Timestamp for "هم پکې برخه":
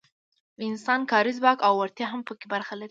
2.09-2.73